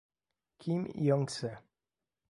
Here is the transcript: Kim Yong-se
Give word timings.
Kim 0.59 0.89
Yong-se 1.07 1.51